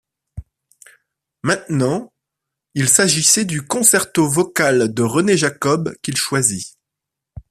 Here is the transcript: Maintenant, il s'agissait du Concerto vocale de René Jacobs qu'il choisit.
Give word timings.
Maintenant, 1.43 2.11
il 2.73 2.89
s'agissait 2.89 3.45
du 3.45 3.61
Concerto 3.61 4.27
vocale 4.27 4.91
de 4.91 5.03
René 5.03 5.37
Jacobs 5.37 5.93
qu'il 6.01 6.17
choisit. 6.17 6.75